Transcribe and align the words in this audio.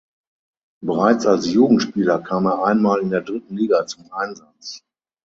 Bereits 0.83 1.27
als 1.27 1.45
Jugendspieler 1.53 2.17
kam 2.17 2.47
er 2.47 2.63
einmal 2.65 3.01
in 3.01 3.11
der 3.11 3.21
dritten 3.21 3.55
Liga 3.55 3.85
zum 3.85 4.11
Einsatz. 4.11 4.83